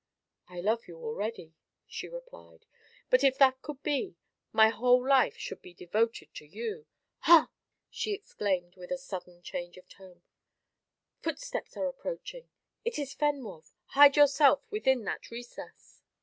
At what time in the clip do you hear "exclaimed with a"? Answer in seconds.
8.15-8.97